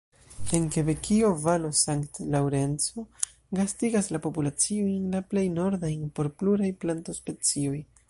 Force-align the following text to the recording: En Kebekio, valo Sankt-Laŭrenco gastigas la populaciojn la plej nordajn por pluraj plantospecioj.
En 0.59 0.63
Kebekio, 0.75 1.29
valo 1.43 1.69
Sankt-Laŭrenco 1.79 3.05
gastigas 3.61 4.11
la 4.17 4.25
populaciojn 4.27 5.07
la 5.15 5.25
plej 5.35 5.47
nordajn 5.63 6.13
por 6.19 6.35
pluraj 6.43 6.77
plantospecioj. 6.85 7.81